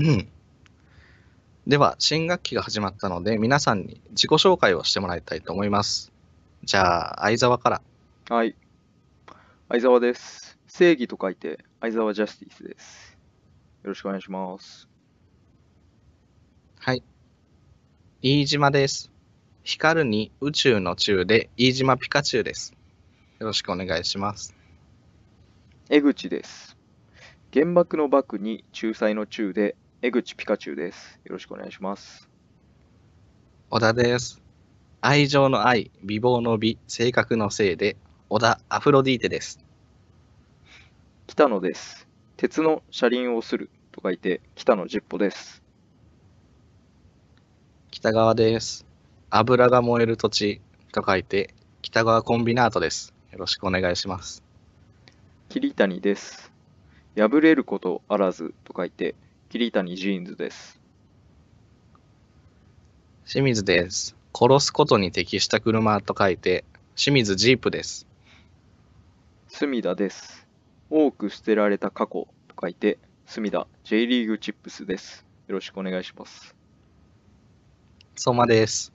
[0.00, 0.28] うん。
[1.66, 6.10] では、新学期が始まったので、皆さんに自己紹介をしてもらいたいと思います。
[6.64, 7.82] じゃあ、相沢から。
[8.30, 8.56] はい。
[9.68, 10.58] 相沢です。
[10.66, 13.18] 正義と書いて、相沢ジャスティスです。
[13.82, 14.88] よろしくお願いします。
[16.78, 17.02] はい。
[18.22, 19.10] 飯島です。
[19.64, 22.72] 光るに宇宙の宙で、飯島ピカチュウです。
[23.38, 24.56] よろしくお願いします。
[25.90, 26.78] 江口です。
[27.52, 31.20] 原爆の爆に仲裁の中で、江口ピカチュウです。
[31.24, 32.26] よろしくお願いします。
[33.68, 34.40] 小田です。
[35.02, 37.98] 愛情の愛、美貌の美、性格の性で、
[38.30, 39.62] 小田アフロディーテです。
[41.26, 42.08] 北野です。
[42.38, 45.62] 鉄の車輪をすると書いて、北野十歩です。
[47.90, 48.86] 北川です。
[49.28, 53.12] 油が燃える土地と書いて、北川コンビナートです。
[53.32, 54.42] よろしくお願いします。
[55.50, 56.50] 桐谷です。
[57.18, 59.14] 破れることあらずと書いて、
[59.50, 60.78] 桐谷ジーンズです。
[63.26, 64.14] 清水です。
[64.32, 68.06] 殺すことに適した車と書いて、清水ジープです。
[69.48, 70.46] 隅田です。
[70.88, 75.26] 多く捨てられた過去と書いて、隅田 J リーグチップスです。
[75.48, 76.54] よろしくお願いします。
[78.14, 78.92] 相馬です。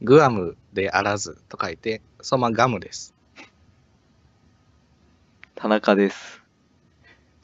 [0.00, 3.14] グアムであらずと書いて、相馬ガムです。
[5.54, 6.43] 田中です。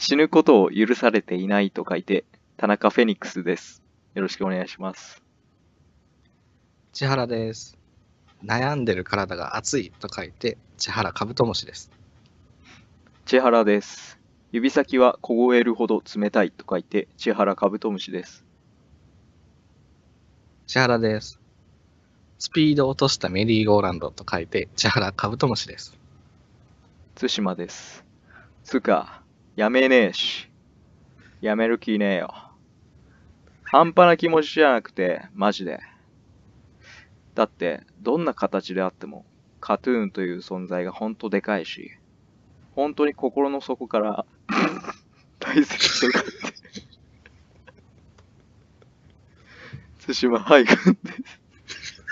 [0.00, 2.24] 死ぬことを許されていないと書いて、
[2.56, 3.82] 田中フェニックスです。
[4.14, 5.22] よろしくお願いします。
[6.94, 7.76] 千原です。
[8.42, 11.90] 悩んでる体が熱いと書いて、千原カブトムシです。
[13.26, 14.18] 千原です。
[14.52, 18.42] 指先は凍えるほど冷たいと書いて、千原カブトムシです。
[20.66, 21.38] 千原です。
[22.38, 25.94] スピードを落としたメリーゴーランドと書いて、千原カブトムシです。
[27.16, 28.02] 対馬です。
[28.64, 29.19] つか、
[29.61, 30.48] やめねえし。
[31.42, 32.33] やめる気ねえよ。
[33.62, 35.80] 半端な気持ちじゃなくて、マジで。
[37.34, 39.27] だって、どんな形であっても、
[39.61, 41.91] カトゥーンという存在がほんとでかいし、
[42.75, 44.25] 本当に心の底から
[45.38, 46.31] 大切とかって。
[50.15, 52.03] 対馬ハイ君です。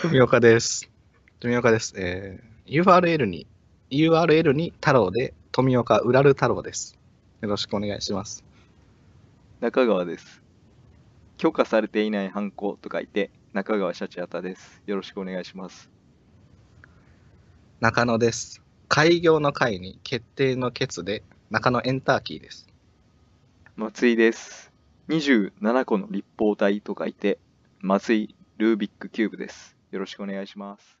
[0.00, 0.90] 富岡です。
[1.38, 1.92] 富岡です。
[1.98, 3.46] えー、URL に、
[3.90, 6.98] URL に太郎で、富岡うらる太郎です。
[7.40, 8.44] よろしくお願いします。
[9.60, 10.42] 中川です。
[11.38, 14.82] 許可されていない犯行と書いて、中川シャチハタです。
[14.86, 15.88] よろしくお願いします。
[17.80, 18.62] 中野です。
[18.88, 22.68] 開業の会に決定の決で、中野エンターキーです。
[23.76, 24.70] 松井です。
[25.08, 27.38] 27個の立方体と書いて、
[27.80, 29.76] 松井ルービックキューブです。
[29.92, 30.97] よろしくお願いします。